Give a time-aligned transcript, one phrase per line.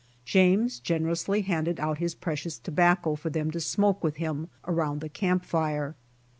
[0.25, 5.09] James generously handed out his precious tobacco for them to smoke with him around our
[5.09, 5.95] camp fire.